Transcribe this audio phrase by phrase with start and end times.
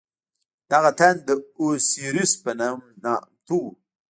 [0.71, 1.29] دغه تن د
[1.61, 3.67] اوسیریس په نوم نامتوو.